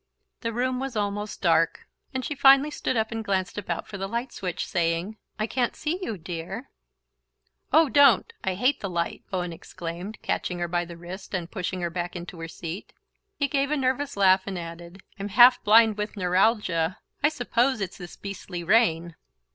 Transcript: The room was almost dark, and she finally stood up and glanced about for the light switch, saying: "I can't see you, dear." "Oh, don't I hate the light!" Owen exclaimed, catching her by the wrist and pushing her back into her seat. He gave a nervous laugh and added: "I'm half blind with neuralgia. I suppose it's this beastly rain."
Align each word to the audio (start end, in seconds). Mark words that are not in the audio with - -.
The 0.39 0.51
room 0.51 0.79
was 0.79 0.95
almost 0.95 1.43
dark, 1.43 1.85
and 2.11 2.25
she 2.25 2.33
finally 2.33 2.71
stood 2.71 2.97
up 2.97 3.11
and 3.11 3.23
glanced 3.23 3.59
about 3.59 3.87
for 3.87 3.99
the 3.99 4.07
light 4.07 4.31
switch, 4.33 4.65
saying: 4.65 5.17
"I 5.37 5.45
can't 5.45 5.75
see 5.75 5.99
you, 6.03 6.17
dear." 6.17 6.71
"Oh, 7.71 7.87
don't 7.87 8.33
I 8.43 8.55
hate 8.55 8.79
the 8.79 8.89
light!" 8.89 9.23
Owen 9.31 9.53
exclaimed, 9.53 10.17
catching 10.23 10.57
her 10.57 10.67
by 10.67 10.85
the 10.85 10.97
wrist 10.97 11.35
and 11.35 11.51
pushing 11.51 11.81
her 11.81 11.91
back 11.91 12.15
into 12.15 12.39
her 12.39 12.47
seat. 12.47 12.93
He 13.35 13.47
gave 13.47 13.69
a 13.69 13.77
nervous 13.77 14.17
laugh 14.17 14.41
and 14.47 14.57
added: 14.57 15.03
"I'm 15.19 15.29
half 15.29 15.63
blind 15.63 15.99
with 15.99 16.17
neuralgia. 16.17 16.97
I 17.21 17.29
suppose 17.29 17.79
it's 17.79 17.99
this 17.99 18.15
beastly 18.17 18.63
rain." 18.63 19.15